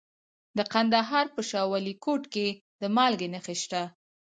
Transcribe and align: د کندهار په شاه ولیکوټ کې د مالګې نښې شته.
د 0.57 0.59
کندهار 0.73 1.25
په 1.35 1.41
شاه 1.49 1.69
ولیکوټ 1.73 2.23
کې 2.33 2.47
د 2.81 2.83
مالګې 2.95 3.27
نښې 3.33 3.55
شته. 3.61 3.81